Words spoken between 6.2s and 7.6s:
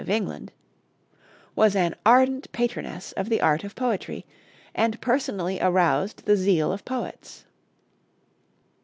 the zeal of poets.